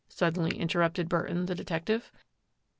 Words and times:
suddenly 0.09 0.57
interrupted 0.57 1.07
Burton, 1.07 1.45
the 1.45 1.53
detec 1.53 1.85
tive. 1.85 2.11